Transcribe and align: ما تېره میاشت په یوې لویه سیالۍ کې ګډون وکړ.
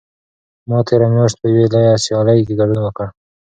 ما 0.69 0.79
تېره 0.87 1.07
میاشت 1.13 1.35
په 1.39 1.45
یوې 1.51 1.65
لویه 1.73 1.95
سیالۍ 2.03 2.39
کې 2.47 2.53
ګډون 2.59 2.79
وکړ. 2.83 3.07